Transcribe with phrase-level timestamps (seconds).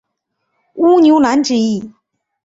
[0.73, 1.93] 乌牛栏之役。